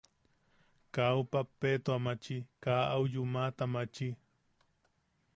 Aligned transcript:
Kaa 0.93 1.09
au 1.17 1.21
pappeta 1.31 1.93
maachi, 2.05 2.37
kaa 2.63 2.83
au 2.93 3.03
yumaʼata 3.13 3.63
maachi. 3.73 4.07